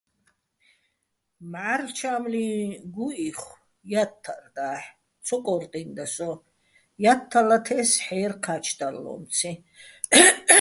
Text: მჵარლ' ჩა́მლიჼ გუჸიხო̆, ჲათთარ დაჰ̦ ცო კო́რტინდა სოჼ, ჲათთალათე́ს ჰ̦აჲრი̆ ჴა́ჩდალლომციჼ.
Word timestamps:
მჵარლ' 1.51 1.93
ჩა́მლიჼ 1.97 2.45
გუჸიხო̆, 2.93 3.59
ჲათთარ 3.91 4.43
დაჰ̦ 4.55 4.89
ცო 5.25 5.37
კო́რტინდა 5.45 6.05
სოჼ, 6.15 6.29
ჲათთალათე́ს 7.03 7.91
ჰ̦აჲრი̆ 8.05 8.39
ჴა́ჩდალლომციჼ. 8.43 9.51